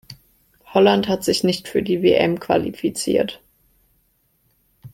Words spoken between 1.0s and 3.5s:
hat sich nicht für die WM qualifiziert.